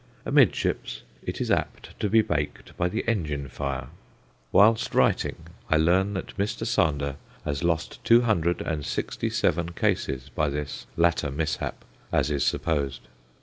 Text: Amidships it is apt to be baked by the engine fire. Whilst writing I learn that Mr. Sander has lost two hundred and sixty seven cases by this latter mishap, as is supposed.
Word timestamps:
Amidships 0.25 1.03
it 1.21 1.39
is 1.39 1.51
apt 1.51 1.93
to 1.99 2.09
be 2.09 2.23
baked 2.23 2.75
by 2.75 2.89
the 2.89 3.07
engine 3.07 3.47
fire. 3.47 3.89
Whilst 4.51 4.95
writing 4.95 5.45
I 5.69 5.77
learn 5.77 6.15
that 6.15 6.35
Mr. 6.37 6.65
Sander 6.65 7.17
has 7.45 7.63
lost 7.63 8.03
two 8.03 8.21
hundred 8.21 8.63
and 8.63 8.83
sixty 8.83 9.29
seven 9.29 9.73
cases 9.73 10.29
by 10.33 10.49
this 10.49 10.87
latter 10.97 11.29
mishap, 11.29 11.85
as 12.11 12.31
is 12.31 12.43
supposed. 12.43 13.09